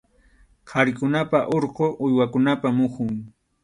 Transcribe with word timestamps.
Qharikunapa 0.69 1.39
urqu 1.55 1.85
uywakunapa 2.05 2.67
muhun. 2.77 3.11